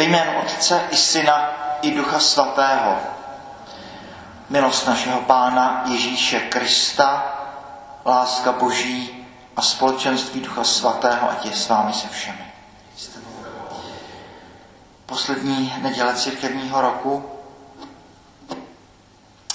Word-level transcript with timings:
Ve 0.00 0.04
jménu 0.04 0.40
Otce 0.40 0.88
i 0.90 0.96
Syna 0.96 1.50
i 1.82 1.90
Ducha 1.90 2.20
Svatého. 2.20 2.98
Milost 4.48 4.86
našeho 4.86 5.20
Pána 5.20 5.84
Ježíše 5.86 6.40
Krista, 6.40 7.34
láska 8.06 8.52
Boží 8.52 9.26
a 9.56 9.62
společenství 9.62 10.40
Ducha 10.40 10.64
Svatého, 10.64 11.30
ať 11.30 11.44
je 11.44 11.52
s 11.52 11.68
vámi 11.68 11.92
se 11.92 12.08
všemi. 12.08 12.52
Poslední 15.06 15.74
neděle 15.82 16.14
církevního 16.14 16.80
roku 16.80 17.30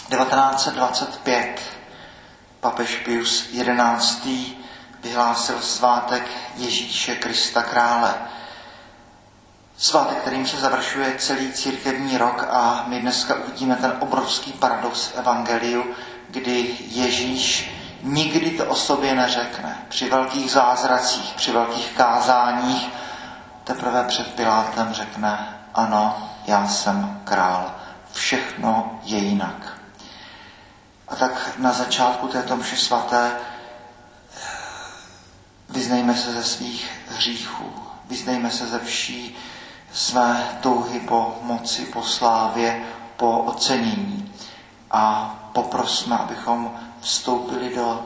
1925 0.09 1.61
papež 2.59 2.95
Pius 2.95 3.49
XI. 3.99 4.57
vyhlásil 4.99 5.61
svátek 5.61 6.23
Ježíše 6.55 7.15
Krista 7.15 7.63
Krále. 7.63 8.34
Svátek, 9.77 10.17
kterým 10.17 10.47
se 10.47 10.57
završuje 10.57 11.15
celý 11.17 11.53
církevní 11.53 12.17
rok 12.17 12.47
a 12.49 12.85
my 12.87 12.99
dneska 12.99 13.35
uvidíme 13.35 13.75
ten 13.75 13.93
obrovský 13.99 14.51
paradox 14.51 15.07
v 15.07 15.17
Evangeliu, 15.17 15.83
kdy 16.29 16.77
Ježíš 16.87 17.71
nikdy 18.01 18.51
to 18.51 18.65
o 18.65 18.75
sobě 18.75 19.15
neřekne. 19.15 19.85
Při 19.89 20.09
velkých 20.09 20.51
zázracích, 20.51 21.33
při 21.35 21.51
velkých 21.51 21.91
kázáních 21.97 22.89
teprve 23.63 24.03
před 24.03 24.33
Pilátem 24.33 24.93
řekne, 24.93 25.59
ano, 25.73 26.29
já 26.47 26.67
jsem 26.67 27.21
král, 27.23 27.75
všechno 28.13 28.99
je 29.03 29.17
jinak. 29.17 29.79
A 31.07 31.15
tak 31.15 31.51
na 31.57 31.71
začátku 31.71 32.27
této 32.27 32.55
mše 32.55 32.77
svaté 32.77 33.31
vyznejme 35.69 36.15
se 36.15 36.33
ze 36.33 36.43
svých 36.43 36.91
hříchů, 37.09 37.73
vyznejme 38.05 38.51
se 38.51 38.67
ze 38.67 38.79
vší 38.79 39.37
své 39.95 40.57
touhy 40.61 40.99
po 40.99 41.39
moci, 41.41 41.85
po 41.85 42.03
slávě, 42.03 42.83
po 43.17 43.39
ocenění. 43.39 44.33
A 44.91 45.35
poprosme, 45.53 46.17
abychom 46.17 46.73
vstoupili 47.01 47.75
do 47.75 48.05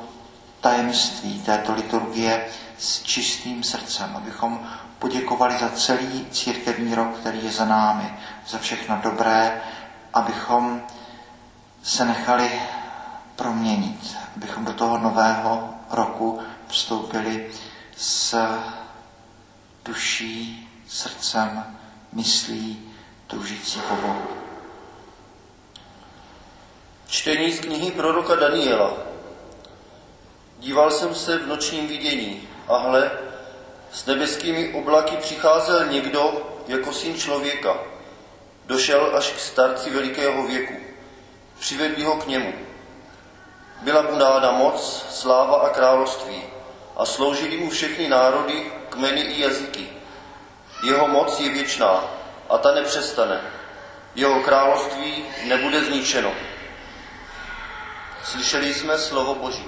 tajemství 0.62 1.42
této 1.42 1.74
liturgie 1.74 2.46
s 2.78 3.04
čistým 3.04 3.64
srdcem, 3.64 4.16
abychom 4.16 4.60
poděkovali 5.00 5.58
za 5.58 5.70
celý 5.70 6.28
církevní 6.32 6.96
rok, 6.96 7.18
který 7.18 7.44
je 7.44 7.52
za 7.52 7.66
námi, 7.66 8.14
za 8.48 8.58
všechno 8.58 9.00
dobré, 9.04 9.62
abychom 10.14 10.82
se 11.84 12.06
nechali 12.06 12.62
proměnit, 13.36 14.18
abychom 14.36 14.66
do 14.66 14.74
toho 14.74 14.98
nového 14.98 15.70
roku 15.92 16.40
vstoupili 16.68 17.52
s 17.98 18.36
duší, 19.86 20.70
srdcem, 20.88 21.79
myslí, 22.14 22.92
toužící 23.28 23.80
po 23.90 23.96
Bohu. 23.96 24.28
Čtení 27.08 27.52
z 27.52 27.60
knihy 27.60 27.92
proroka 27.92 28.36
Daniela. 28.36 28.98
Díval 30.60 30.92
jsem 30.92 31.16
se 31.16 31.38
v 31.38 31.48
nočním 31.48 31.88
vidění 31.88 32.50
a 32.68 32.78
hle, 32.78 33.12
s 33.92 34.06
nebeskými 34.06 34.74
oblaky 34.74 35.18
přicházel 35.18 35.86
někdo 35.86 36.48
jako 36.68 36.94
syn 36.94 37.18
člověka. 37.18 37.78
Došel 38.66 39.12
až 39.18 39.32
k 39.32 39.40
starci 39.40 39.90
velikého 39.90 40.48
věku. 40.48 40.74
Přivedli 41.60 42.04
ho 42.04 42.16
k 42.16 42.28
němu. 42.28 42.54
Byla 43.82 44.02
mu 44.02 44.20
dána 44.20 44.52
moc, 44.52 45.06
sláva 45.10 45.58
a 45.58 45.70
království 45.70 46.44
a 46.98 47.06
sloužili 47.06 47.58
mu 47.58 47.70
všechny 47.70 48.10
národy, 48.10 48.72
kmeny 48.90 49.22
i 49.22 49.42
jazyky. 49.42 49.99
Jeho 50.84 51.08
moc 51.08 51.40
je 51.40 51.50
věčná 51.50 52.04
a 52.50 52.58
ta 52.58 52.72
nepřestane. 52.72 53.42
Jeho 54.16 54.44
království 54.44 55.26
nebude 55.44 55.84
zničeno. 55.84 56.34
Slyšeli 58.24 58.74
jsme 58.74 58.98
slovo 58.98 59.36
Boží. 59.36 59.66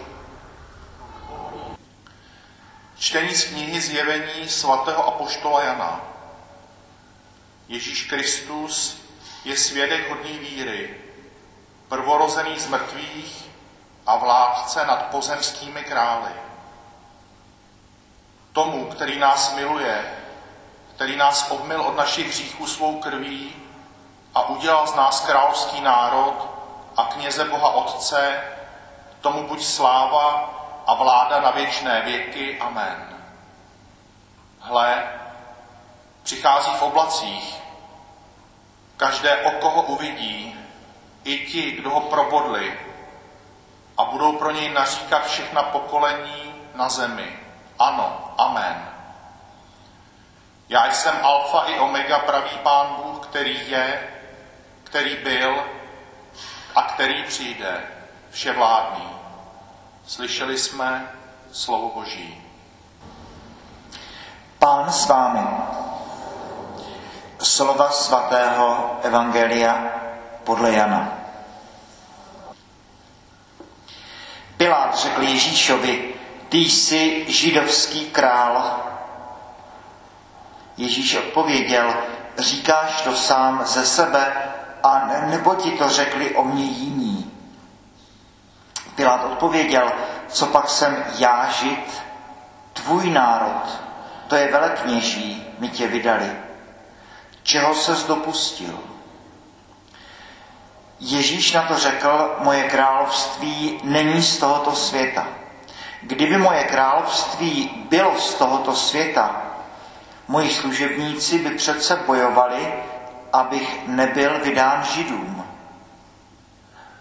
Čtení 3.00 3.36
z 3.36 3.44
knihy 3.44 3.82
Zjevení 3.82 4.50
svatého 4.50 5.08
apoštola 5.08 5.64
Jana. 5.64 6.02
Ježíš 7.68 8.04
Kristus 8.04 9.02
je 9.46 9.58
svědek 9.58 10.10
hodný 10.10 10.38
víry, 10.38 10.98
prvorozený 11.88 12.60
z 12.60 12.68
mrtvých 12.68 13.50
a 14.06 14.18
vládce 14.18 14.86
nad 14.86 15.06
pozemskými 15.06 15.84
krály. 15.84 16.32
Tomu, 18.54 18.86
který 18.86 19.20
nás 19.20 19.56
miluje, 19.56 20.21
který 21.02 21.16
nás 21.16 21.52
obmil 21.52 21.82
od 21.82 21.96
našich 21.96 22.28
hříchů 22.28 22.68
svou 22.68 23.00
krví 23.00 23.56
a 24.36 24.50
udělal 24.50 24.88
z 24.88 24.96
nás 24.96 25.20
královský 25.26 25.82
národ 25.82 26.50
a 26.98 27.04
kněze 27.04 27.46
Boha 27.46 27.70
Otce, 27.70 28.42
tomu 29.22 29.48
buď 29.48 29.64
sláva 29.64 30.54
a 30.88 30.94
vláda 30.94 31.42
na 31.42 31.52
věčné 31.52 32.02
věky. 32.02 32.60
Amen. 32.60 33.18
Hle, 34.60 35.04
přichází 36.24 36.72
v 36.72 36.82
oblacích. 36.82 37.62
Každé 38.98 39.38
oko 39.38 39.70
ho 39.70 39.82
uvidí, 39.82 40.56
i 41.24 41.46
ti, 41.48 41.72
kdo 41.72 41.90
ho 41.90 42.00
probodli, 42.00 42.80
a 43.98 44.04
budou 44.04 44.38
pro 44.38 44.52
něj 44.52 44.70
naříkat 44.70 45.26
všechna 45.26 45.64
pokolení 45.64 46.54
na 46.76 46.90
zemi. 46.90 47.40
Ano, 47.80 48.34
amen. 48.38 48.71
Já 50.72 50.94
jsem 50.94 51.14
alfa 51.22 51.60
i 51.60 51.80
omega, 51.80 52.20
pravý 52.20 52.58
pán 52.64 52.96
Bůh, 53.04 53.28
který 53.28 53.72
je, 53.72 54.08
který 54.84 55.18
byl 55.24 55.64
a 56.76 56.82
který 56.82 57.24
přijde, 57.24 57.84
vševládný. 58.30 59.10
Slyšeli 60.08 60.58
jsme 60.58 61.12
slovo 61.52 61.90
Boží. 61.90 62.44
Pán 64.60 64.92
s 64.92 65.08
vámi. 65.08 65.48
Slova 67.40 67.92
svatého 67.92 69.00
Evangelia 69.04 69.92
podle 70.44 70.72
Jana. 70.72 71.14
Pilát 74.58 74.98
řekl 74.98 75.22
Ježíšovi, 75.22 76.14
ty 76.50 76.58
jsi 76.58 77.26
židovský 77.28 78.12
král. 78.12 78.91
Ježíš 80.82 81.16
odpověděl, 81.16 81.94
říkáš 82.38 83.02
to 83.02 83.16
sám 83.16 83.62
ze 83.66 83.86
sebe, 83.86 84.34
a 84.84 85.08
nebo 85.26 85.56
ti 85.56 85.72
to 85.72 85.90
řekli 85.90 86.36
o 86.36 86.44
mě 86.44 86.64
jiní. 86.64 87.32
Pilát 88.96 89.24
odpověděl, 89.24 89.92
co 90.28 90.46
pak 90.46 90.70
jsem 90.70 91.04
já 91.18 91.50
žid, 91.50 92.04
tvůj 92.74 93.10
národ, 93.10 93.80
to 94.28 94.36
je 94.36 94.52
velekněží, 94.52 95.48
mi 95.60 95.70
tě 95.70 95.88
vydali. 95.88 96.32
Čeho 97.44 97.76
ses 97.76 98.04
dopustil? 98.04 98.80
Ježíš 101.00 101.54
na 101.54 101.62
to 101.62 101.78
řekl, 101.78 102.36
moje 102.40 102.64
království 102.64 103.80
není 103.84 104.22
z 104.22 104.38
tohoto 104.38 104.72
světa. 104.72 105.28
Kdyby 106.02 106.38
moje 106.38 106.64
království 106.64 107.86
bylo 107.90 108.20
z 108.20 108.34
tohoto 108.34 108.76
světa, 108.76 109.51
moji 110.32 110.50
služebníci 110.50 111.40
by 111.40 111.50
přece 111.50 111.96
bojovali, 111.96 112.74
abych 113.34 113.88
nebyl 113.88 114.40
vydán 114.40 114.84
židům. 114.84 115.46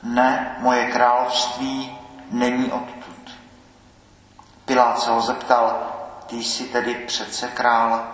Ne, 0.03 0.57
moje 0.59 0.87
království 0.91 1.99
není 2.31 2.73
odtud. 2.73 3.31
Pilát 4.65 5.01
se 5.01 5.11
ho 5.11 5.21
zeptal, 5.21 5.93
ty 6.27 6.37
jsi 6.37 6.65
tedy 6.65 6.95
přece 6.95 7.49
král? 7.49 8.07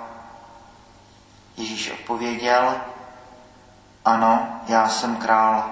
Ježíš 1.56 1.90
odpověděl, 1.90 2.74
ano, 4.04 4.60
já 4.68 4.88
jsem 4.88 5.16
král. 5.16 5.64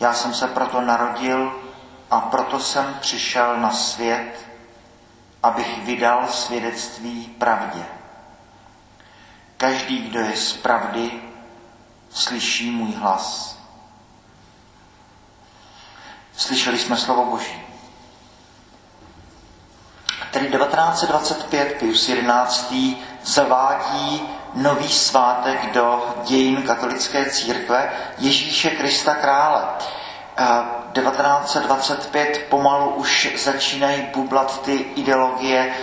Já 0.00 0.12
jsem 0.12 0.34
se 0.34 0.46
proto 0.48 0.80
narodil 0.80 1.54
a 2.10 2.20
proto 2.20 2.60
jsem 2.60 2.96
přišel 3.00 3.56
na 3.56 3.70
svět, 3.70 4.46
abych 5.42 5.84
vydal 5.84 6.26
svědectví 6.28 7.24
pravdě. 7.38 7.99
Každý, 9.60 9.98
kdo 9.98 10.20
je 10.20 10.36
z 10.36 10.52
pravdy, 10.52 11.10
slyší 12.10 12.70
můj 12.70 12.92
hlas. 12.92 13.58
Slyšeli 16.36 16.78
jsme 16.78 16.96
slovo 16.96 17.24
Boží. 17.24 17.62
Tedy 20.30 20.46
1925 20.46 21.76
Pius 21.78 22.10
XI. 22.46 22.96
zavádí 23.22 24.22
nový 24.54 24.88
svátek 24.88 25.72
do 25.72 26.14
dějin 26.24 26.62
katolické 26.62 27.30
církve 27.30 27.92
Ježíše 28.18 28.70
Krista 28.70 29.14
Krále. 29.14 29.64
1925 30.92 32.46
pomalu 32.48 32.90
už 32.94 33.28
začínají 33.44 34.02
bublat 34.14 34.62
ty 34.62 34.72
ideologie 34.74 35.74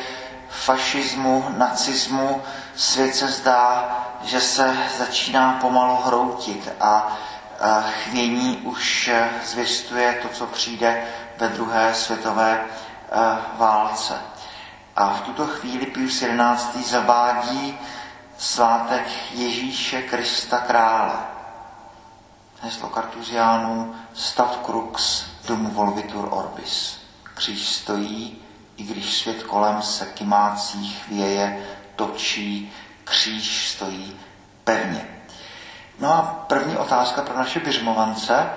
fašismu, 0.49 1.45
nacismu, 1.57 2.41
svět 2.77 3.15
se 3.15 3.27
zdá, 3.27 3.89
že 4.21 4.41
se 4.41 4.77
začíná 4.97 5.53
pomalu 5.61 5.95
hroutit 5.95 6.69
a 6.79 7.17
chvění 8.03 8.57
už 8.57 9.11
zvěstuje 9.45 10.19
to, 10.21 10.29
co 10.29 10.45
přijde 10.45 11.03
ve 11.37 11.47
druhé 11.47 11.93
světové 11.93 12.65
válce. 13.57 14.13
A 14.95 15.09
v 15.09 15.21
tuto 15.21 15.47
chvíli 15.47 15.85
Pius 15.85 16.23
XI. 16.23 16.83
zavádí 16.83 17.79
svátek 18.37 19.07
Ježíše 19.31 20.01
Krista 20.01 20.57
Krále. 20.57 21.13
Heslo 22.61 22.89
kartuziánů 22.89 23.95
Stat 24.13 24.59
crux 24.65 25.25
dum 25.47 25.69
volvitur 25.69 26.27
orbis. 26.31 26.99
Kříž 27.33 27.69
stojí, 27.69 28.41
i 28.77 28.83
když 28.83 29.17
svět 29.17 29.43
kolem 29.43 29.81
se 29.81 30.05
kymácí 30.05 30.87
chvěje, 30.87 31.67
točí, 31.97 32.73
kříž 33.03 33.69
stojí 33.69 34.19
pevně. 34.63 35.07
No 35.99 36.13
a 36.13 36.45
první 36.47 36.77
otázka 36.77 37.21
pro 37.21 37.37
naše 37.37 37.59
běžmovance. 37.59 38.49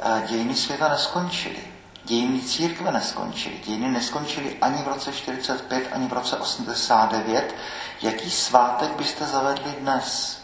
Eh, 0.00 0.22
dějiny 0.26 0.54
světa 0.54 0.88
neskončily. 0.88 1.58
Dějiny 2.04 2.40
církve 2.40 2.92
neskončily. 2.92 3.54
Dějiny 3.66 3.88
neskončily 3.88 4.56
ani 4.60 4.82
v 4.82 4.88
roce 4.88 5.12
45, 5.12 5.88
ani 5.92 6.08
v 6.08 6.12
roce 6.12 6.36
89. 6.36 7.54
Jaký 8.02 8.30
svátek 8.30 8.90
byste 8.96 9.24
zavedli 9.24 9.72
dnes? 9.80 10.38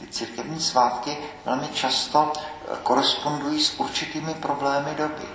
Ty 0.00 0.06
církevní 0.06 0.60
svátky 0.60 1.16
velmi 1.44 1.68
často 1.68 2.32
eh, 2.36 2.76
korespondují 2.82 3.64
s 3.64 3.80
určitými 3.80 4.34
problémy 4.34 4.94
doby. 4.94 5.28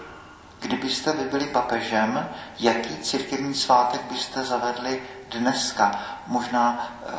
Kdybyste 0.60 1.14
vy 1.14 1.24
byli 1.24 1.46
papežem, 1.46 2.30
jaký 2.60 2.98
církevní 2.98 3.54
svátek 3.54 4.02
byste 4.12 4.44
zavedli 4.44 5.02
dneska? 5.30 6.00
Možná 6.28 6.90
eh, 7.06 7.14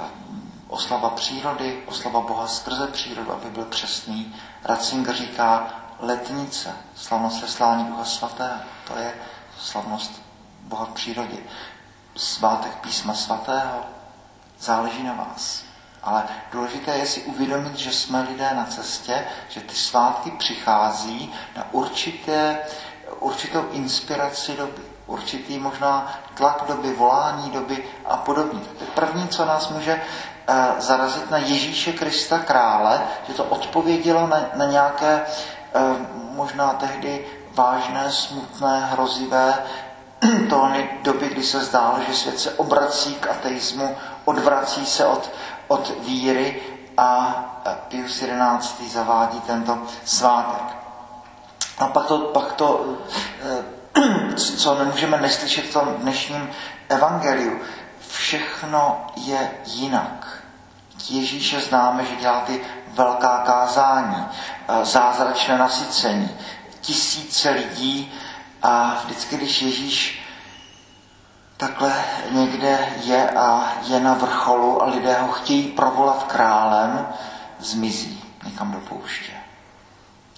oslava 0.69 1.11
přírody, 1.11 1.83
oslava 1.87 2.21
Boha 2.21 2.47
skrze 2.47 2.87
přírodu, 2.87 3.33
aby 3.33 3.51
byl 3.51 3.65
přesný. 3.65 4.35
Ratzinger 4.65 5.15
říká 5.15 5.67
letnice, 6.01 6.77
slavnost 6.95 7.41
seslání 7.41 7.85
Ducha 7.85 8.05
Svatého. 8.05 8.61
To 8.89 8.99
je 8.99 9.15
slavnost 9.59 10.23
Boha 10.61 10.85
v 10.85 10.93
přírodě. 10.93 11.37
Svátek 12.17 12.75
písma 12.77 13.15
svatého. 13.15 13.81
Záleží 14.59 15.03
na 15.03 15.13
vás. 15.13 15.63
Ale 16.03 16.25
důležité 16.53 16.97
je 16.97 17.07
si 17.07 17.23
uvědomit, 17.23 17.77
že 17.77 17.93
jsme 17.93 18.23
lidé 18.23 18.51
na 18.55 18.65
cestě, 18.65 19.27
že 19.49 19.61
ty 19.61 19.75
svátky 19.75 20.31
přichází 20.31 21.33
na 21.57 21.73
určité, 21.73 22.59
určitou 23.21 23.69
inspiraci 23.71 24.57
doby, 24.57 24.83
určitý 25.09 25.59
možná 25.59 26.13
tlak 26.35 26.65
doby, 26.69 26.93
volání 26.93 27.51
doby 27.51 27.85
a 28.07 28.17
podobně. 28.17 28.61
To 28.79 28.85
je 28.85 28.91
první, 28.95 29.29
co 29.29 29.45
nás 29.45 29.69
může 29.69 30.01
Eh, 30.51 30.81
zarazit 30.81 31.31
na 31.31 31.39
Ježíše 31.39 31.93
Krista 31.93 32.39
krále, 32.39 33.01
že 33.29 33.35
to 33.35 33.45
odpovědělo 33.45 34.27
na, 34.27 34.41
na 34.55 34.65
nějaké 34.65 35.21
eh, 35.75 35.81
možná 36.33 36.73
tehdy 36.73 37.27
vážné, 37.55 38.13
smutné, 38.13 38.81
hrozivé 38.91 39.55
tóny 40.51 40.91
doby, 41.03 41.29
kdy 41.29 41.43
se 41.43 41.61
zdálo, 41.61 41.99
že 42.09 42.15
svět 42.15 42.41
se 42.41 42.51
obrací 42.51 43.15
k 43.15 43.27
ateismu, 43.27 43.97
odvrací 44.25 44.87
se 44.87 45.07
od, 45.07 45.31
od 45.69 45.93
víry 46.01 46.63
a 46.97 47.35
eh, 47.67 47.77
Pius 47.89 48.25
XI. 48.61 48.89
zavádí 48.89 49.41
tento 49.41 49.79
svátek. 50.05 50.77
A 51.79 51.87
pak 51.87 52.07
to, 52.07 52.19
pak 52.19 52.53
to 52.53 52.97
co 54.37 54.79
nemůžeme 54.79 55.21
neslyšet 55.21 55.65
v 55.65 55.73
tom 55.73 55.95
dnešním 55.99 56.51
evangeliu, 56.89 57.61
všechno 58.09 59.07
je 59.17 59.51
jinak. 59.65 60.43
Ježíše 61.09 61.61
známe, 61.61 62.05
že 62.05 62.17
dělá 62.17 62.41
ty 62.41 62.61
velká 62.89 63.39
kázání, 63.39 64.27
eh, 64.69 64.85
zázračné 64.85 65.59
nasycení, 65.59 66.31
tisíce 66.81 67.51
lidí 67.51 68.13
a 68.63 69.01
vždycky, 69.05 69.37
když 69.37 69.63
Ježíš 69.63 70.29
takhle 71.57 72.05
někde 72.31 72.79
je 73.05 73.31
a 73.31 73.73
je 73.83 74.01
na 74.01 74.15
vrcholu 74.15 74.83
a 74.83 74.87
lidé 74.87 75.19
ho 75.21 75.29
chtějí 75.29 75.63
provolat 75.63 76.23
králem, 76.23 77.09
zmizí 77.59 78.25
někam 78.45 78.73
do 78.73 78.79
pouště. 78.79 79.33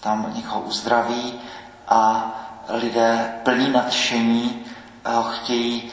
Tam 0.01 0.33
někoho 0.35 0.61
uzdraví 0.61 1.41
a 1.89 2.31
lidé 2.71 3.35
plní 3.43 3.71
nadšení 3.71 4.65
ho 5.07 5.23
chtějí 5.23 5.93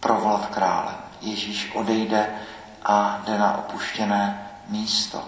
provolat 0.00 0.46
králem. 0.46 0.94
Ježíš 1.20 1.70
odejde 1.74 2.26
a 2.84 3.20
jde 3.24 3.38
na 3.38 3.58
opuštěné 3.58 4.50
místo. 4.68 5.22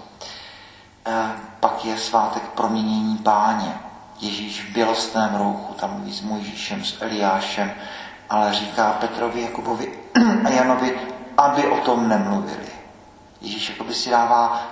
E, 1.06 1.30
pak 1.60 1.84
je 1.84 1.98
svátek 1.98 2.42
proměnění 2.42 3.16
páně. 3.16 3.74
Ježíš 4.20 4.64
v 4.64 4.72
bělostném 4.72 5.34
rouchu, 5.34 5.74
tam 5.74 5.90
mluví 5.90 6.12
s 6.12 6.20
Mojžíšem, 6.20 6.84
s 6.84 7.02
Eliášem, 7.02 7.72
ale 8.30 8.54
říká 8.54 8.96
Petrovi, 9.00 9.42
Jakubovi 9.42 9.98
a 10.44 10.48
Janovi, 10.48 11.00
aby 11.36 11.66
o 11.66 11.76
tom 11.76 12.08
nemluvili. 12.08 12.72
Ježíš 13.40 13.70
jakoby 13.70 13.94
si 13.94 14.10
dává 14.10 14.62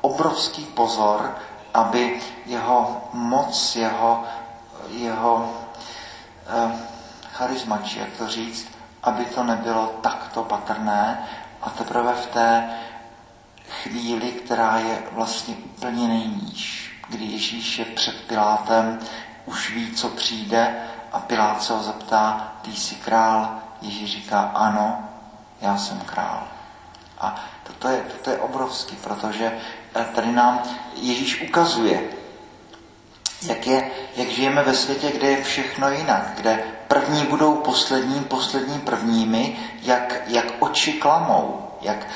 obrovský 0.00 0.64
pozor, 0.64 1.34
aby 1.74 2.20
jeho 2.46 3.08
moc, 3.12 3.76
jeho, 3.76 4.24
jeho 4.88 5.54
eh, 6.46 6.72
charisma, 7.32 7.78
či 7.78 7.98
jak 7.98 8.10
to 8.18 8.28
říct, 8.28 8.68
aby 9.02 9.24
to 9.24 9.44
nebylo 9.44 9.86
takto 10.02 10.42
patrné, 10.42 11.26
a 11.62 11.70
teprve 11.70 12.12
v 12.12 12.26
té 12.26 12.70
chvíli, 13.82 14.32
která 14.32 14.78
je 14.78 15.02
vlastně 15.12 15.54
úplně 15.54 16.08
nejníž, 16.08 16.92
kdy 17.08 17.24
Ježíš 17.24 17.78
je 17.78 17.84
před 17.84 18.14
Pilátem, 18.26 18.98
už 19.46 19.70
ví, 19.70 19.92
co 19.92 20.08
přijde 20.08 20.76
a 21.12 21.18
Pilát 21.18 21.62
se 21.62 21.72
ho 21.72 21.82
zeptá, 21.82 22.52
ty 22.62 22.72
jsi 22.72 22.94
král? 22.94 23.58
Ježíš 23.82 24.10
říká, 24.10 24.40
ano, 24.54 25.08
já 25.60 25.76
jsem 25.76 26.00
král. 26.00 26.42
A 27.18 27.44
toto 27.62 27.88
je, 27.88 28.00
toto 28.00 28.30
je 28.30 28.38
obrovský, 28.38 28.96
protože 28.96 29.58
eh, 29.94 30.04
tady 30.14 30.32
nám 30.32 30.62
Ježíš 30.94 31.42
ukazuje, 31.48 32.10
jak, 33.48 33.66
je, 33.66 33.90
jak 34.16 34.28
žijeme 34.28 34.62
ve 34.62 34.74
světě, 34.74 35.12
kde 35.12 35.30
je 35.30 35.42
všechno 35.42 35.90
jinak, 35.90 36.32
kde 36.34 36.58
první 36.88 37.24
budou 37.24 37.54
poslední, 37.54 38.20
poslední 38.20 38.78
prvními, 38.80 39.56
jak, 39.82 40.22
jak 40.26 40.46
oči 40.58 40.92
klamou, 40.92 41.70
jak 41.82 42.06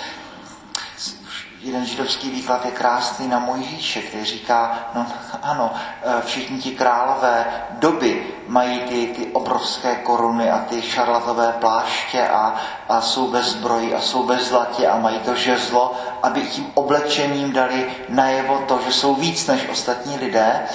jeden 1.63 1.87
židovský 1.87 2.31
výklad 2.31 2.65
je 2.65 2.71
krásný 2.71 3.29
na 3.29 3.39
Mojžíše, 3.39 4.03
který 4.03 4.25
říká, 4.25 4.89
no 4.95 5.07
ano, 5.43 5.73
e, 6.03 6.23
všichni 6.23 6.59
ti 6.59 6.71
králové 6.71 7.47
doby 7.71 8.27
mají 8.49 8.79
ty, 8.81 9.07
ty 9.07 9.27
obrovské 9.27 9.95
koruny 9.95 10.51
a 10.51 10.59
ty 10.59 10.83
šarlatové 10.83 11.55
pláště 11.61 12.29
a, 12.29 12.55
a 12.89 13.01
jsou 13.01 13.31
bez 13.31 13.47
zbroji 13.47 13.95
a 13.95 14.01
jsou 14.01 14.23
bez 14.23 14.49
zlatě 14.49 14.89
a 14.89 14.99
mají 14.99 15.19
to 15.19 15.35
žezlo, 15.35 15.95
aby 16.23 16.41
tím 16.41 16.67
oblečením 16.75 17.53
dali 17.53 17.87
najevo 18.09 18.59
to, 18.69 18.81
že 18.87 18.93
jsou 18.93 19.15
víc 19.15 19.47
než 19.47 19.69
ostatní 19.69 20.17
lidé. 20.17 20.67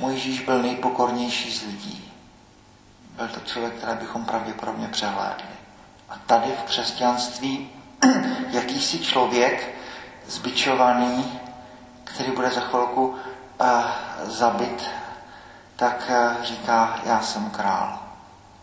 Mojžíš 0.00 0.40
byl 0.40 0.62
nejpokornější 0.62 1.52
z 1.52 1.62
lidí. 1.62 2.12
Byl 3.16 3.28
to 3.28 3.40
člověk, 3.40 3.74
který 3.74 3.98
bychom 3.98 4.24
pravděpodobně 4.24 4.88
přehlédli. 4.88 5.54
A 6.08 6.16
tady 6.26 6.50
v 6.50 6.62
křesťanství 6.62 7.70
jakýsi 8.50 8.98
člověk 8.98 9.74
zbičovaný, 10.26 11.40
který 12.04 12.32
bude 12.32 12.50
za 12.50 12.60
chvilku 12.60 13.06
uh, 13.06 13.16
zabit, 14.24 14.90
tak 15.76 16.10
uh, 16.10 16.44
říká, 16.44 17.00
já 17.04 17.20
jsem 17.20 17.50
král. 17.50 17.98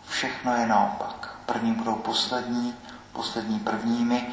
Všechno 0.08 0.56
je 0.56 0.68
naopak. 0.68 1.38
První 1.46 1.72
budou 1.72 1.96
poslední, 1.96 2.76
poslední 3.14 3.60
prvními 3.60 4.28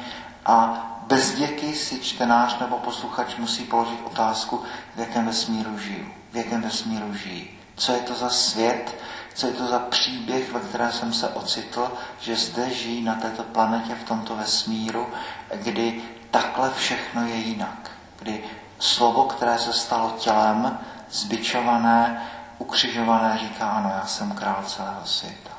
a 0.45 0.87
bez 1.07 1.35
děky 1.35 1.75
si 1.75 1.99
čtenář 1.99 2.59
nebo 2.59 2.77
posluchač 2.77 3.35
musí 3.35 3.63
položit 3.63 3.99
otázku, 4.03 4.63
v 4.95 4.99
jakém 4.99 5.25
vesmíru 5.25 5.79
žiju, 5.79 6.13
v 6.31 6.37
jakém 6.37 6.61
vesmíru 6.61 7.13
žijí. 7.13 7.49
Co 7.75 7.91
je 7.91 7.99
to 7.99 8.13
za 8.13 8.29
svět, 8.29 8.95
co 9.33 9.47
je 9.47 9.53
to 9.53 9.67
za 9.67 9.79
příběh, 9.79 10.51
ve 10.51 10.59
kterém 10.59 10.91
jsem 10.91 11.13
se 11.13 11.29
ocitl, 11.29 11.91
že 12.19 12.35
zde 12.35 12.69
žijí 12.69 13.03
na 13.03 13.15
této 13.15 13.43
planetě, 13.43 13.95
v 13.95 14.03
tomto 14.03 14.35
vesmíru, 14.35 15.07
kdy 15.53 16.03
takhle 16.31 16.71
všechno 16.73 17.25
je 17.27 17.35
jinak. 17.35 17.91
Kdy 18.19 18.43
slovo, 18.79 19.23
které 19.23 19.59
se 19.59 19.73
stalo 19.73 20.15
tělem, 20.19 20.79
zbičované, 21.09 22.27
ukřižované, 22.57 23.37
říká, 23.41 23.69
ano, 23.69 23.91
já 23.95 24.05
jsem 24.05 24.31
král 24.31 24.63
celého 24.67 25.05
světa. 25.05 25.51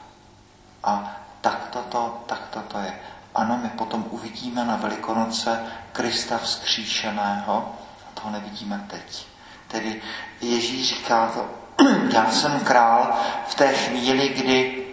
A 0.85 1.17
tak 1.41 1.69
toto, 1.71 2.23
tak 2.27 2.41
toto 2.51 2.79
je. 2.79 3.01
Ano, 3.37 3.59
my 3.63 3.69
potom 3.69 4.05
uvidíme 4.11 4.65
na 4.65 4.77
Velikonoce 4.77 5.61
Krista 5.93 6.39
vzkříšeného, 6.39 7.73
a 8.07 8.21
toho 8.21 8.31
nevidíme 8.31 8.85
teď. 8.87 9.27
Tedy 9.69 10.03
Ježíš 10.41 10.89
říká 10.89 11.27
to, 11.35 11.49
já 12.13 12.31
jsem 12.31 12.61
král 12.61 13.13
v 13.49 13.55
té 13.55 13.73
chvíli, 13.73 14.29
kdy 14.29 14.87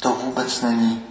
to 0.00 0.10
vůbec 0.14 0.62
není 0.62 1.02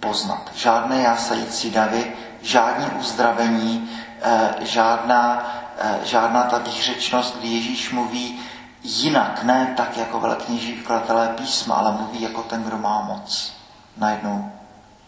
poznat. 0.00 0.50
Žádné 0.54 1.02
jásající 1.02 1.70
davy, 1.70 2.12
žádní 2.42 2.86
uzdravení, 2.86 3.90
eh, 4.22 4.54
žádná, 4.60 5.54
eh, 5.78 6.00
žádná 6.04 6.42
ta 6.42 6.58
výřečnost, 6.58 7.38
kdy 7.38 7.48
Ježíš 7.48 7.90
mluví 7.92 8.40
jinak, 8.82 9.42
ne 9.42 9.74
tak 9.76 9.96
jako 9.96 10.20
velekněží 10.20 10.80
vkladatelé 10.80 11.28
písma, 11.28 11.74
ale 11.74 11.92
mluví 11.92 12.22
jako 12.22 12.42
ten, 12.42 12.62
kdo 12.62 12.78
má 12.78 13.00
moc. 13.00 13.56
Najednou 13.96 14.52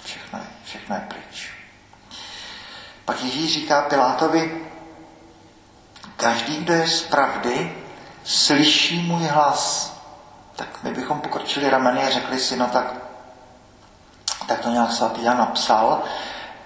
všechno 0.05 0.39
je, 0.39 0.58
všechno 0.69 0.95
je 0.95 1.01
pryč. 1.09 1.51
Pak 3.05 3.23
Ježíš 3.23 3.53
říká 3.53 3.83
Pilátovi, 3.83 4.67
každý, 6.17 6.57
kdo 6.57 6.73
je 6.73 6.89
z 6.89 7.03
pravdy, 7.03 7.77
slyší 8.25 9.03
můj 9.03 9.27
hlas. 9.27 9.93
Tak 10.57 10.83
my 10.83 10.95
bychom 10.95 11.21
pokročili 11.21 11.71
rameny 11.71 12.03
a 12.03 12.11
řekli 12.11 12.39
si, 12.39 12.57
no 12.57 12.67
tak, 12.67 12.95
tak 14.47 14.61
to 14.61 14.71
nějak 14.71 14.93
svatý 14.93 15.23
Jan 15.23 15.39
napsal, 15.39 16.03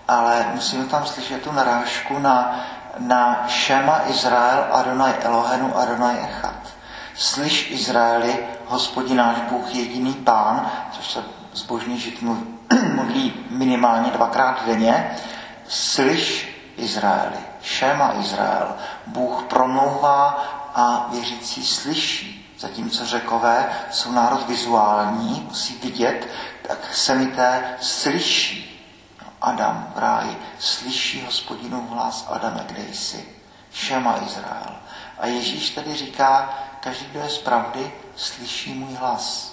ale 0.08 0.46
musíme 0.54 0.84
tam 0.84 1.06
slyšet 1.06 1.42
tu 1.42 1.52
narážku 1.52 2.18
na, 2.18 2.64
na 2.98 3.48
Šema 3.48 4.02
Izrael, 4.06 4.66
Adonai 4.70 5.14
Elohenu, 5.20 5.78
Adonai 5.78 6.18
Echad. 6.18 6.54
Slyš 7.14 7.70
Izraeli, 7.70 8.46
hospodin 8.66 9.16
náš 9.16 9.36
Bůh, 9.36 9.74
jediný 9.74 10.14
pán, 10.14 10.72
což 10.92 11.10
se 11.10 11.41
zbožný 11.52 12.00
žid 12.00 12.22
modlí 12.94 13.34
minimálně 13.50 14.10
dvakrát 14.10 14.66
denně. 14.66 15.16
Slyš 15.68 16.48
Izraeli, 16.76 17.38
Šema 17.62 18.14
Izrael, 18.20 18.74
Bůh 19.06 19.42
promlouvá 19.42 20.44
a 20.74 21.08
věřící 21.12 21.66
slyší. 21.66 22.54
Zatímco 22.58 23.06
řekové 23.06 23.70
jsou 23.90 24.12
národ 24.12 24.48
vizuální, 24.48 25.46
musí 25.48 25.78
vidět, 25.82 26.28
tak 26.68 26.94
semité 26.94 27.76
slyší. 27.80 28.68
Adam 29.40 29.92
v 29.94 29.98
ráji 29.98 30.38
slyší 30.58 31.24
hospodinu 31.24 31.86
hlas 31.90 32.26
Adame, 32.30 32.64
kde 32.66 32.82
jsi? 32.94 33.28
Šema 33.72 34.18
Izrael. 34.26 34.76
A 35.18 35.26
Ježíš 35.26 35.70
tady 35.70 35.94
říká, 35.94 36.58
každý, 36.80 37.06
kdo 37.06 37.20
je 37.20 37.28
z 37.28 37.38
pravdy, 37.38 37.92
slyší 38.16 38.74
můj 38.74 38.94
hlas. 38.94 39.51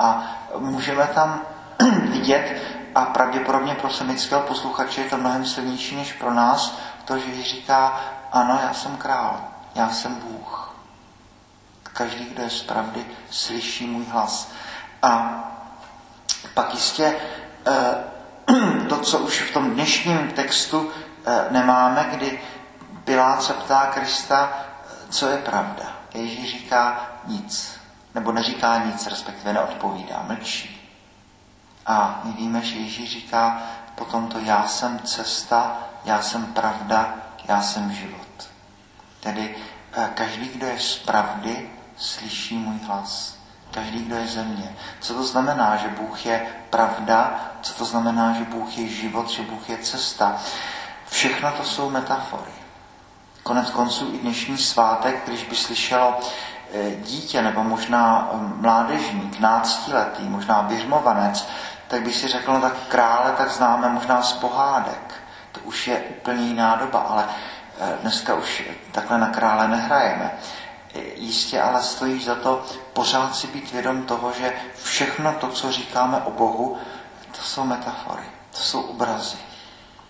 A 0.00 0.22
můžeme 0.58 1.06
tam 1.06 1.42
vidět, 2.10 2.62
a 2.94 3.04
pravděpodobně 3.04 3.74
pro 3.74 3.90
semického 3.90 4.40
posluchače 4.40 5.00
je 5.00 5.10
to 5.10 5.16
mnohem 5.16 5.46
silnější 5.46 5.96
než 5.96 6.12
pro 6.12 6.34
nás, 6.34 6.78
to, 7.04 7.18
že 7.18 7.26
Ježíš 7.26 7.50
říká, 7.50 8.00
ano, 8.32 8.60
já 8.62 8.74
jsem 8.74 8.96
král, 8.96 9.40
já 9.74 9.90
jsem 9.90 10.14
Bůh. 10.14 10.74
Každý, 11.82 12.24
kdo 12.24 12.42
je 12.42 12.50
z 12.50 12.62
pravdy, 12.62 13.06
slyší 13.30 13.86
můj 13.86 14.04
hlas. 14.04 14.52
A 15.02 15.44
pak 16.54 16.74
jistě 16.74 17.16
eh, 17.66 18.84
to, 18.88 18.98
co 18.98 19.18
už 19.18 19.40
v 19.40 19.52
tom 19.52 19.70
dnešním 19.70 20.30
textu 20.30 20.90
eh, 21.26 21.46
nemáme, 21.50 22.08
kdy 22.10 22.40
Pilát 23.04 23.42
se 23.42 23.52
ptá 23.52 23.86
Krista, 23.86 24.52
co 25.10 25.28
je 25.28 25.38
pravda. 25.38 25.84
Ježíš 26.14 26.50
říká 26.50 27.10
nic, 27.26 27.79
nebo 28.14 28.32
neříká 28.32 28.84
nic, 28.84 29.06
respektive 29.06 29.52
neodpovídá, 29.52 30.24
mlčí. 30.28 30.80
A 31.86 32.20
my 32.24 32.32
víme, 32.32 32.62
že 32.62 32.76
Ježíš 32.76 33.10
říká 33.10 33.62
potom 34.00 34.26
to 34.26 34.38
já 34.38 34.66
jsem 34.66 34.98
cesta, 34.98 35.76
já 36.04 36.22
jsem 36.22 36.46
pravda, 36.46 37.14
já 37.48 37.62
jsem 37.62 37.92
život. 37.92 38.50
Tedy 39.20 39.56
eh, 39.92 40.10
každý, 40.14 40.48
kdo 40.48 40.66
je 40.66 40.78
z 40.78 40.98
pravdy, 40.98 41.70
slyší 41.96 42.58
můj 42.58 42.78
hlas. 42.86 43.36
Každý, 43.70 43.98
kdo 43.98 44.16
je 44.16 44.26
ze 44.26 44.42
mě. 44.42 44.76
Co 45.00 45.14
to 45.14 45.24
znamená, 45.24 45.76
že 45.76 45.88
Bůh 45.88 46.26
je 46.26 46.46
pravda? 46.70 47.40
Co 47.62 47.74
to 47.74 47.84
znamená, 47.84 48.32
že 48.32 48.44
Bůh 48.44 48.78
je 48.78 48.88
život, 48.88 49.30
že 49.30 49.42
Bůh 49.42 49.68
je 49.68 49.78
cesta? 49.78 50.40
Všechno 51.08 51.52
to 51.52 51.64
jsou 51.64 51.90
metafory. 51.90 52.52
Konec 53.42 53.70
konců 53.70 54.14
i 54.14 54.18
dnešní 54.18 54.58
svátek, 54.58 55.22
když 55.26 55.44
by 55.44 55.56
slyšelo 55.56 56.20
dítě 56.96 57.42
nebo 57.42 57.64
možná 57.64 58.30
eh, 58.32 58.36
mládežník, 58.54 59.40
náctiletý, 59.40 60.22
možná 60.22 60.62
běžmovanec, 60.62 61.48
tak 61.88 62.02
bych 62.02 62.16
si 62.16 62.28
řekl, 62.28 62.52
no 62.52 62.60
tak 62.60 62.72
krále 62.88 63.32
tak 63.32 63.50
známe 63.50 63.88
možná 63.88 64.22
z 64.22 64.32
pohádek. 64.32 65.14
To 65.52 65.60
už 65.60 65.88
je 65.88 65.98
úplně 65.98 66.46
jiná 66.46 66.76
doba, 66.76 67.00
ale 67.00 67.24
eh, 67.80 67.98
dneska 68.02 68.34
už 68.34 68.62
takhle 68.92 69.18
na 69.18 69.28
krále 69.28 69.68
nehrajeme. 69.68 70.30
Jistě 71.14 71.62
ale 71.62 71.82
stojí 71.82 72.24
za 72.24 72.34
to 72.34 72.64
pořád 72.92 73.36
si 73.36 73.46
být 73.46 73.72
vědom 73.72 74.02
toho, 74.02 74.32
že 74.32 74.52
všechno 74.82 75.32
to, 75.32 75.48
co 75.48 75.72
říkáme 75.72 76.16
o 76.16 76.30
Bohu, 76.30 76.78
to 77.36 77.42
jsou 77.42 77.64
metafory, 77.64 78.22
to 78.50 78.56
jsou 78.56 78.80
obrazy. 78.80 79.36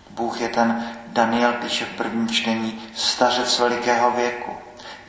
Bůh 0.09 0.41
je 0.41 0.49
ten, 0.49 0.97
Daniel 1.07 1.53
píše 1.53 1.85
v 1.85 1.97
prvním 1.97 2.29
čtení, 2.29 2.81
stařec 2.95 3.59
velikého 3.59 4.11
věku. 4.11 4.51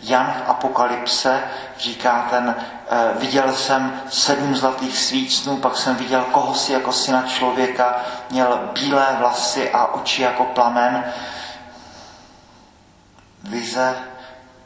Jan 0.02 0.26
v 0.26 0.50
Apokalypse 0.50 1.42
říká 1.78 2.26
ten, 2.30 2.54
e, 2.90 3.18
viděl 3.18 3.52
jsem 3.52 4.02
sedm 4.09 4.56
zlatých 4.56 4.99
svícnů, 4.99 5.56
pak 5.56 5.76
jsem 5.76 5.97
viděl 5.97 6.25
koho 6.32 6.54
si 6.54 6.73
jako 6.73 6.92
syna 6.92 7.23
člověka, 7.23 8.00
měl 8.30 8.71
bílé 8.73 9.16
vlasy 9.18 9.71
a 9.71 9.87
oči 9.87 10.23
jako 10.23 10.44
plamen. 10.44 11.04
Vize 13.42 13.94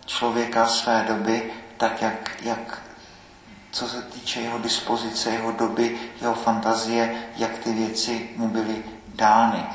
člověka 0.06 0.66
své 0.66 1.04
doby, 1.08 1.52
tak 1.76 2.02
jak, 2.02 2.30
jak 2.42 2.78
co 3.70 3.88
se 3.88 4.02
týče 4.02 4.40
jeho 4.40 4.58
dispozice, 4.58 5.30
jeho 5.30 5.52
doby, 5.52 5.98
jeho 6.20 6.34
fantazie, 6.34 7.22
jak 7.36 7.58
ty 7.58 7.72
věci 7.72 8.30
mu 8.36 8.48
byly 8.48 8.84
dány. 9.14 9.66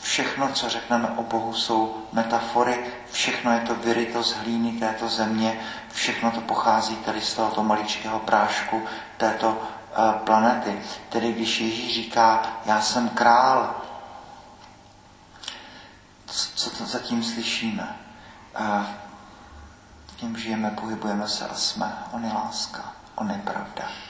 Všechno, 0.00 0.48
co 0.52 0.68
řekneme 0.68 1.08
o 1.08 1.22
Bohu, 1.22 1.54
jsou 1.54 2.04
metafory, 2.12 2.86
všechno 3.12 3.52
je 3.52 3.60
to 3.60 3.74
vyryto 3.74 4.22
z 4.22 4.32
hlíny 4.32 4.72
této 4.72 5.08
země, 5.08 5.60
všechno 5.92 6.30
to 6.30 6.40
pochází 6.40 6.96
tady 6.96 7.20
z 7.20 7.34
tohoto 7.34 7.62
maličkého 7.62 8.18
prášku 8.18 8.82
této 9.16 9.48
uh, 9.50 10.12
planety. 10.12 10.82
Tedy 11.08 11.32
když 11.32 11.60
Ježíš 11.60 11.94
říká, 11.94 12.42
já 12.64 12.80
jsem 12.80 13.08
král, 13.08 13.74
co 16.54 16.70
to 16.70 16.86
zatím 16.86 17.24
slyšíme? 17.24 17.96
Uh, 18.60 18.84
tím 20.16 20.36
žijeme, 20.36 20.70
pohybujeme 20.70 21.28
se 21.28 21.48
a 21.48 21.54
jsme. 21.54 21.98
On 22.12 22.24
je 22.24 22.32
láska, 22.32 22.92
on 23.14 23.30
je 23.30 23.38
pravda. 23.38 24.07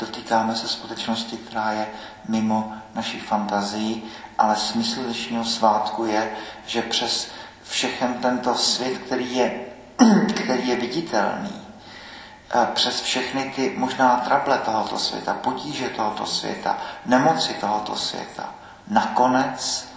Dotýkáme 0.00 0.56
se 0.56 0.68
skutečnosti, 0.68 1.36
která 1.36 1.72
je 1.72 1.88
mimo 2.28 2.72
naší 2.94 3.20
fantazii, 3.20 4.02
ale 4.38 4.56
smysl 4.56 5.02
dnešního 5.02 5.44
svátku 5.44 6.04
je, 6.04 6.36
že 6.66 6.82
přes 6.82 7.30
všechen 7.62 8.14
tento 8.14 8.54
svět, 8.54 8.98
který 8.98 9.36
je, 9.36 9.60
který 10.34 10.68
je 10.68 10.76
viditelný, 10.76 11.62
přes 12.74 13.00
všechny 13.00 13.52
ty 13.56 13.74
možná 13.76 14.16
trable 14.16 14.58
tohoto 14.58 14.98
světa, 14.98 15.34
potíže 15.34 15.88
tohoto 15.88 16.26
světa, 16.26 16.78
nemoci 17.06 17.54
tohoto 17.54 17.96
světa, 17.96 18.54
nakonec 18.88 19.88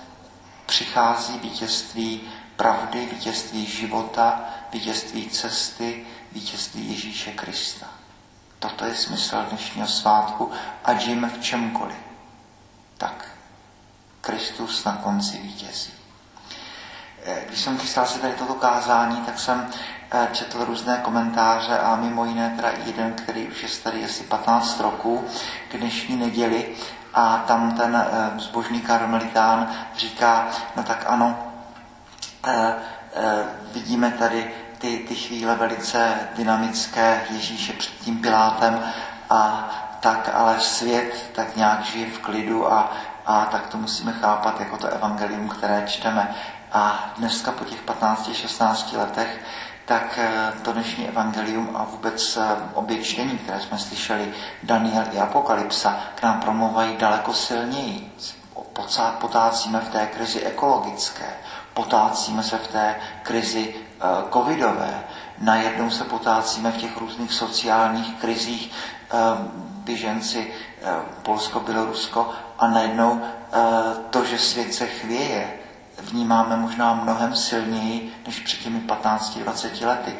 přichází 0.65 1.39
vítězství 1.39 2.21
pravdy, 2.55 3.05
vítězství 3.05 3.65
života, 3.65 4.41
vítězství 4.71 5.29
cesty, 5.29 6.05
vítězství 6.31 6.91
Ježíše 6.91 7.31
Krista. 7.31 7.92
Toto 8.63 8.85
je 8.85 8.95
smysl 8.95 9.45
dnešního 9.49 9.87
svátku, 9.87 10.51
ať 10.85 11.01
žijeme 11.01 11.29
v 11.29 11.41
čemkoliv. 11.41 11.95
Tak 12.97 13.25
Kristus 14.21 14.85
na 14.85 14.95
konci 14.95 15.37
vítězí. 15.37 15.93
Eh, 17.25 17.43
když 17.47 17.59
jsem 17.59 17.77
chystal 17.77 18.05
si 18.05 18.19
tady 18.19 18.33
toto 18.33 18.53
kázání, 18.53 19.17
tak 19.17 19.39
jsem 19.39 19.69
eh, 20.11 20.27
četl 20.31 20.65
různé 20.65 20.97
komentáře 21.03 21.79
a 21.79 21.95
mimo 21.95 22.25
jiné 22.25 22.53
teda 22.55 22.69
i 22.69 22.87
jeden, 22.87 23.13
který 23.13 23.47
už 23.47 23.63
je 23.63 23.69
starý 23.69 24.05
asi 24.05 24.23
15 24.23 24.79
roků, 24.79 25.25
k 25.71 25.77
dnešní 25.77 26.15
neděli 26.15 26.75
a 27.13 27.37
tam 27.47 27.71
ten 27.71 27.95
eh, 27.95 28.39
zbožný 28.39 28.81
karmelitán 28.81 29.75
říká, 29.97 30.47
no 30.75 30.83
tak 30.83 31.03
ano, 31.07 31.53
vidíme 33.73 34.11
tady 34.11 34.53
ty, 34.83 34.97
ty 34.97 35.15
chvíle 35.15 35.55
velice 35.55 36.15
dynamické 36.35 37.25
Ježíše 37.29 37.73
před 37.73 37.93
tím 37.93 38.21
Pilátem 38.21 38.83
a 39.29 39.69
tak 39.99 40.29
ale 40.33 40.59
svět 40.59 41.31
tak 41.35 41.55
nějak 41.55 41.85
žije 41.85 42.11
v 42.11 42.19
klidu 42.19 42.73
a, 42.73 42.91
a 43.25 43.45
tak 43.45 43.67
to 43.67 43.77
musíme 43.77 44.13
chápat 44.13 44.59
jako 44.59 44.77
to 44.77 44.87
evangelium, 44.87 45.49
které 45.49 45.83
čteme. 45.87 46.35
A 46.71 47.13
dneska 47.17 47.51
po 47.51 47.65
těch 47.65 47.85
15-16 47.85 48.97
letech 48.97 49.39
tak 49.85 50.19
eh, 50.21 50.53
to 50.61 50.73
dnešní 50.73 51.07
evangelium 51.07 51.69
a 51.73 51.83
vůbec 51.83 52.37
eh, 52.37 52.55
obě 52.73 53.03
čtení, 53.03 53.37
které 53.37 53.61
jsme 53.61 53.79
slyšeli, 53.79 54.33
Daniel 54.63 55.03
i 55.11 55.19
Apokalypsa, 55.19 55.99
k 56.15 56.21
nám 56.21 56.39
promluvají 56.39 56.97
daleko 56.97 57.33
silněji. 57.33 58.15
Potácíme 59.19 59.79
v 59.79 59.89
té 59.89 60.05
krizi 60.05 60.41
ekologické, 60.41 61.25
potácíme 61.73 62.43
se 62.43 62.57
v 62.57 62.67
té 62.67 62.95
krizi 63.23 63.75
covidové, 64.33 65.03
najednou 65.41 65.89
se 65.89 66.03
potácíme 66.03 66.71
v 66.71 66.77
těch 66.77 66.97
různých 66.97 67.33
sociálních 67.33 68.15
krizích, 68.21 68.71
běženci 69.83 70.53
Polsko, 71.21 71.59
Bělorusko 71.59 72.29
a 72.59 72.67
najednou 72.67 73.21
to, 74.09 74.25
že 74.25 74.37
svět 74.37 74.73
se 74.73 74.87
chvěje, 74.87 75.53
vnímáme 76.01 76.57
možná 76.57 76.93
mnohem 76.93 77.35
silněji 77.35 78.13
než 78.27 78.39
před 78.39 78.59
těmi 78.59 78.79
15-20 78.79 79.87
lety. 79.87 80.15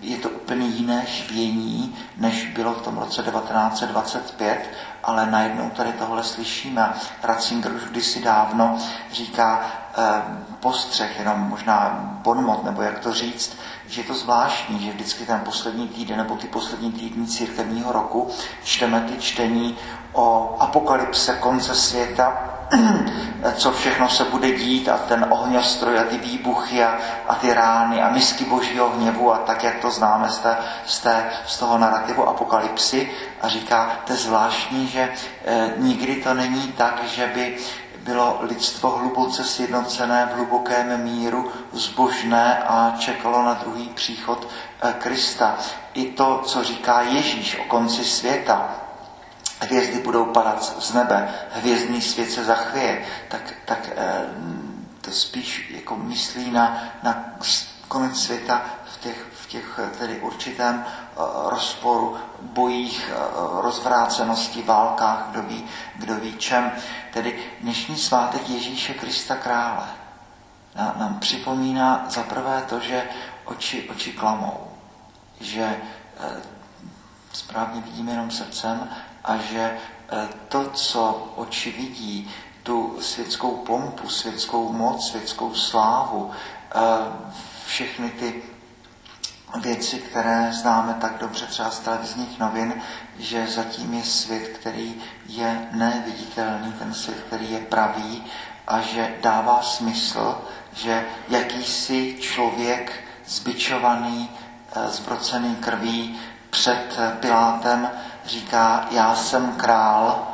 Je 0.00 0.16
to 0.16 0.28
úplně 0.30 0.66
jiné 0.66 1.04
chvění, 1.04 1.96
než 2.16 2.46
bylo 2.46 2.72
v 2.74 2.82
tom 2.82 2.98
roce 2.98 3.22
1925, 3.22 4.70
ale 5.02 5.26
najednou 5.26 5.70
tady 5.70 5.92
tohle 5.92 6.24
slyšíme. 6.24 6.92
Ratzinger 7.22 7.72
už 7.72 7.82
kdysi 7.84 8.22
dávno 8.22 8.78
říká 9.12 9.60
eh, 9.98 10.22
postřeh, 10.60 11.18
jenom 11.18 11.38
možná 11.38 12.00
bonmot, 12.22 12.64
nebo 12.64 12.82
jak 12.82 12.98
to 12.98 13.12
říct, 13.12 13.56
že 13.86 14.00
je 14.00 14.04
to 14.04 14.14
zvláštní, 14.14 14.84
že 14.84 14.92
vždycky 14.92 15.26
ten 15.26 15.40
poslední 15.40 15.88
týden 15.88 16.18
nebo 16.18 16.36
ty 16.36 16.46
poslední 16.46 16.92
týdny 16.92 17.26
církevního 17.26 17.92
roku 17.92 18.30
čteme 18.64 19.00
ty 19.00 19.16
čtení 19.22 19.76
o 20.12 20.56
apokalypse 20.60 21.34
konce 21.34 21.74
světa, 21.74 22.52
co 23.54 23.72
všechno 23.72 24.08
se 24.08 24.24
bude 24.24 24.50
dít 24.52 24.88
a 24.88 24.98
ten 24.98 25.26
ohňostroj 25.30 25.98
a 25.98 26.04
ty 26.04 26.18
výbuchy 26.18 26.84
a, 26.84 26.98
a 27.28 27.34
ty 27.34 27.54
rány 27.54 28.02
a 28.02 28.10
misky 28.10 28.44
božího 28.44 28.88
hněvu 28.90 29.32
a 29.32 29.38
tak, 29.38 29.64
jak 29.64 29.78
to 29.80 29.90
známe 29.90 30.28
z, 30.28 30.38
té, 30.38 30.56
z, 30.86 31.00
té, 31.00 31.24
z 31.46 31.58
toho 31.58 31.78
narrativu 31.78 32.28
apokalypsy 32.28 33.10
a 33.42 33.48
říká, 33.48 34.00
to 34.06 34.12
je 34.12 34.18
zvláštní, 34.18 34.88
že 34.88 35.00
e, 35.44 35.72
nikdy 35.76 36.16
to 36.16 36.34
není 36.34 36.72
tak, 36.72 37.04
že 37.04 37.26
by 37.26 37.56
bylo 37.98 38.38
lidstvo 38.42 38.90
hluboce 38.90 39.44
sjednocené 39.44 40.28
v 40.32 40.36
hlubokém 40.36 41.02
míru, 41.02 41.52
zbožné 41.72 42.58
a 42.58 42.94
čekalo 42.98 43.42
na 43.42 43.54
druhý 43.54 43.88
příchod 43.88 44.48
e, 44.82 44.92
Krista. 44.92 45.58
I 45.94 46.04
to, 46.04 46.42
co 46.44 46.64
říká 46.64 47.02
Ježíš 47.02 47.58
o 47.58 47.64
konci 47.64 48.04
světa, 48.04 48.82
hvězdy 49.62 49.98
budou 49.98 50.24
padat 50.24 50.82
z 50.82 50.94
nebe, 50.94 51.28
hvězdný 51.50 52.00
svět 52.00 52.30
se 52.30 52.44
zachvěje, 52.44 53.04
tak, 53.28 53.54
tak 53.64 53.88
eh, 53.96 54.24
to 55.00 55.10
spíš 55.10 55.70
jako 55.74 55.96
myslí 55.96 56.50
na, 56.50 56.82
na 57.02 57.24
konec 57.88 58.22
světa 58.22 58.62
těch, 59.02 59.26
v 59.32 59.46
těch 59.46 59.80
tedy 59.98 60.20
určitém 60.20 60.84
eh, 60.86 61.20
rozporu, 61.44 62.16
bojích, 62.40 63.10
eh, 63.12 63.16
rozvrácenosti, 63.62 64.62
válkách, 64.62 65.26
kdo 65.30 65.42
ví, 65.42 65.64
kdo 65.94 66.14
ví 66.14 66.36
čem. 66.36 66.72
Tedy 67.12 67.38
dnešní 67.60 67.96
svátek 67.96 68.48
Ježíše 68.48 68.94
Krista 68.94 69.36
krále 69.36 69.86
nám 70.74 71.18
připomíná 71.20 72.06
za 72.08 72.22
prvé 72.22 72.64
to, 72.68 72.80
že 72.80 73.08
oči, 73.44 73.90
oči 73.90 74.12
klamou, 74.12 74.68
že 75.40 75.76
správně 77.32 77.80
vidíme 77.80 78.10
jenom 78.12 78.30
srdcem 78.30 78.88
a 79.24 79.36
že 79.36 79.78
eh, 80.08 80.28
to, 80.48 80.70
co 80.70 81.32
oči 81.36 81.70
vidí, 81.72 82.30
tu 82.62 82.98
světskou 83.00 83.56
pompu, 83.56 84.08
světskou 84.08 84.72
moc, 84.72 85.08
světskou 85.08 85.54
slávu, 85.54 86.30
eh, 86.74 86.80
všechny 87.66 88.10
ty 88.10 88.42
věci, 89.60 89.98
které 89.98 90.52
známe 90.52 90.94
tak 91.00 91.18
dobře 91.18 91.46
třeba 91.46 91.70
z 91.70 91.78
televizních 91.78 92.38
novin, 92.38 92.74
že 93.18 93.46
zatím 93.46 93.94
je 93.94 94.02
svět, 94.02 94.48
který 94.48 94.94
je 95.26 95.68
neviditelný, 95.72 96.72
ten 96.72 96.94
svět, 96.94 97.24
který 97.26 97.52
je 97.52 97.58
pravý 97.58 98.24
a 98.66 98.80
že 98.80 99.14
dává 99.22 99.62
smysl, 99.62 100.38
že 100.72 101.06
jakýsi 101.28 102.16
člověk 102.20 103.04
zbičovaný, 103.26 104.30
eh, 104.76 104.88
zbrocený 104.88 105.56
krví 105.56 106.20
před 106.50 106.98
Pilátem 107.20 107.90
říká, 108.24 108.86
já 108.90 109.14
jsem 109.14 109.52
král 109.52 110.28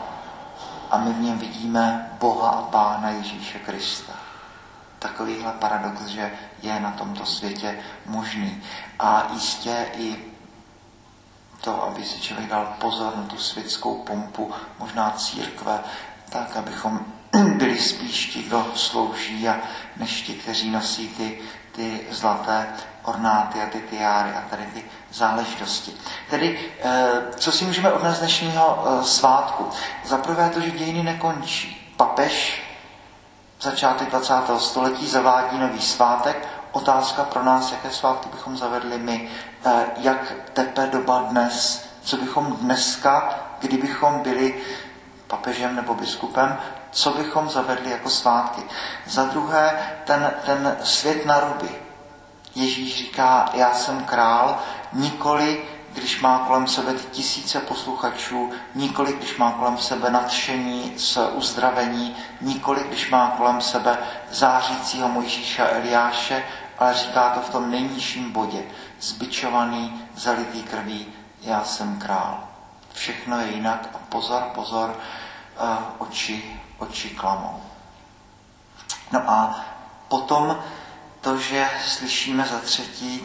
a 0.90 0.98
my 0.98 1.12
v 1.12 1.20
něm 1.20 1.38
vidíme 1.38 2.10
Boha 2.18 2.50
a 2.50 2.62
Pána 2.62 3.10
Ježíše 3.10 3.58
Krista. 3.58 4.17
Takovýhle 4.98 5.52
paradox, 5.52 6.06
že 6.06 6.32
je 6.62 6.80
na 6.80 6.90
tomto 6.90 7.26
světě 7.26 7.78
možný. 8.06 8.62
A 8.98 9.28
jistě 9.32 9.86
i 9.96 10.16
to, 11.60 11.82
aby 11.82 12.04
si 12.04 12.20
člověk 12.20 12.48
dal 12.50 12.74
pozor 12.78 13.16
na 13.16 13.22
tu 13.22 13.38
světskou 13.38 13.94
pompu, 13.94 14.52
možná 14.78 15.10
církve, 15.10 15.80
tak, 16.28 16.56
abychom 16.56 17.00
byli 17.56 17.78
spíš 17.78 18.26
ti, 18.26 18.42
kdo 18.42 18.66
slouží, 18.74 19.48
a 19.48 19.56
než 19.96 20.22
ti, 20.22 20.34
kteří 20.34 20.70
nosí 20.70 21.08
ty, 21.08 21.38
ty 21.72 22.00
zlaté 22.10 22.66
ornáty 23.02 23.60
a 23.60 23.66
ty 23.66 23.80
tiáry 23.90 24.30
a 24.30 24.40
tady 24.50 24.66
ty 24.66 24.84
záležitosti. 25.12 25.92
Tedy, 26.30 26.58
eh, 26.82 27.10
co 27.36 27.52
si 27.52 27.64
můžeme 27.64 27.92
odnést 27.92 28.18
dnešního 28.18 28.84
eh, 28.86 29.04
svátku? 29.04 29.70
Za 30.04 30.18
prvé 30.18 30.50
to, 30.50 30.60
že 30.60 30.70
dějiny 30.70 31.02
nekončí. 31.02 31.92
Papež 31.96 32.62
začátek 33.60 34.10
20. 34.10 34.34
století 34.58 35.06
zavádí 35.06 35.58
nový 35.58 35.80
svátek. 35.80 36.48
Otázka 36.72 37.24
pro 37.24 37.42
nás, 37.44 37.72
jaké 37.72 37.90
svátky 37.90 38.28
bychom 38.28 38.56
zavedli 38.56 38.98
my. 38.98 39.30
Eh, 39.64 39.86
jak 39.96 40.32
tepe 40.52 40.86
doba 40.86 41.18
dnes? 41.18 41.88
Co 42.02 42.16
bychom 42.16 42.52
dneska, 42.52 43.38
kdybychom 43.58 44.20
byli 44.20 44.62
papežem 45.26 45.76
nebo 45.76 45.94
biskupem, 45.94 46.58
co 46.90 47.10
bychom 47.10 47.48
zavedli 47.48 47.90
jako 47.90 48.10
svátky. 48.10 48.62
Za 49.06 49.24
druhé, 49.24 49.78
ten, 50.04 50.32
ten 50.46 50.76
svět 50.82 51.26
na 51.26 51.40
ruby. 51.40 51.68
Ježíš 52.54 52.96
říká, 52.96 53.50
já 53.54 53.74
jsem 53.74 54.04
král, 54.04 54.58
nikoli 54.92 55.64
když 55.94 56.20
má 56.20 56.38
kolem 56.38 56.66
sebe 56.66 56.94
tisíce 57.10 57.60
posluchačů, 57.60 58.50
nikoli 58.74 59.12
když 59.12 59.36
má 59.36 59.52
kolem 59.52 59.78
sebe 59.78 60.10
nadšení 60.10 60.92
z 60.96 61.18
uzdravení, 61.32 62.16
nikoli 62.40 62.84
když 62.88 63.10
má 63.10 63.34
kolem 63.36 63.60
sebe 63.60 63.98
zářícího 64.30 65.08
Mojžíša 65.08 65.68
Eliáše, 65.68 66.44
ale 66.78 66.94
říká 66.94 67.30
to 67.30 67.40
v 67.40 67.50
tom 67.50 67.70
nejnižším 67.70 68.32
bodě. 68.32 68.64
Zbičovaný, 69.00 70.02
zalitý 70.16 70.62
krví, 70.62 71.06
já 71.42 71.64
jsem 71.64 71.98
král. 71.98 72.44
Všechno 72.92 73.40
je 73.40 73.48
jinak 73.48 73.88
a 73.94 73.98
pozor, 74.08 74.42
pozor, 74.42 74.96
uh, 75.60 75.76
oči, 75.98 76.60
oči 76.78 77.10
klamou. 77.10 77.62
No 79.12 79.30
a 79.30 79.64
potom 80.08 80.58
to, 81.28 81.38
že 81.38 81.68
slyšíme 81.86 82.44
za 82.44 82.58
třetí 82.58 83.22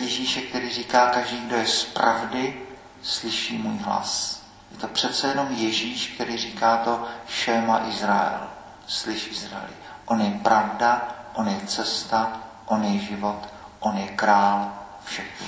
Ježíše, 0.00 0.40
který 0.40 0.70
říká, 0.70 1.06
každý, 1.10 1.36
kdo 1.40 1.56
je 1.56 1.66
z 1.66 1.84
pravdy, 1.84 2.62
slyší 3.02 3.58
můj 3.58 3.78
hlas. 3.78 4.42
Je 4.70 4.76
to 4.78 4.88
přece 4.88 5.28
jenom 5.28 5.48
Ježíš, 5.50 6.08
který 6.14 6.36
říká 6.36 6.76
to 6.76 7.08
Šéma 7.28 7.88
Izrael. 7.88 8.48
Slyš 8.86 9.28
Izraeli. 9.30 9.72
On 10.04 10.20
je 10.20 10.30
pravda, 10.42 11.08
on 11.34 11.48
je 11.48 11.60
cesta, 11.66 12.40
on 12.66 12.84
je 12.84 12.98
život, 12.98 13.48
on 13.80 13.96
je 13.96 14.08
král 14.08 14.72
všech 15.04 15.42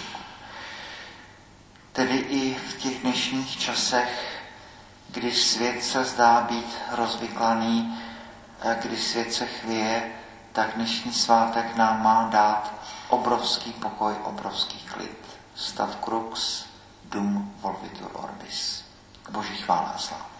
Tedy 1.92 2.16
i 2.16 2.54
v 2.54 2.76
těch 2.78 3.02
dnešních 3.02 3.58
časech, 3.58 4.40
když 5.08 5.42
svět 5.42 5.84
se 5.84 6.04
zdá 6.04 6.40
být 6.40 6.76
rozvyklaný, 6.92 7.98
když 8.82 9.00
svět 9.00 9.32
se 9.32 9.46
chvěje, 9.46 10.12
tak 10.54 10.74
dnešní 10.74 11.12
svátek 11.12 11.76
nám 11.76 12.02
má 12.02 12.28
dát 12.32 12.72
obrovský 13.08 13.72
pokoj, 13.72 14.14
obrovský 14.24 14.78
klid. 14.78 15.18
Stat 15.54 15.98
crux 16.04 16.64
dum 17.04 17.54
volvitur 17.60 18.10
orbis. 18.12 18.84
Boží 19.30 19.56
chvála 19.56 19.88
a 19.88 19.98
sláva. 19.98 20.34